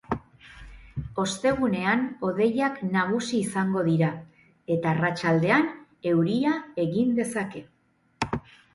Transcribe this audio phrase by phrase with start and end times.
[1.23, 4.11] Ostegunean hodeiak nagusi izango dira
[4.79, 5.71] eta arratsaldean
[6.17, 7.67] euria egin dezake.